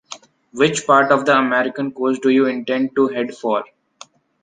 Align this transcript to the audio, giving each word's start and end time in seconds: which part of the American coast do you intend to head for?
which 0.51 0.87
part 0.87 1.11
of 1.11 1.25
the 1.27 1.37
American 1.37 1.91
coast 1.91 2.23
do 2.23 2.29
you 2.29 2.47
intend 2.47 2.89
to 2.95 3.07
head 3.09 3.37
for? 3.37 3.63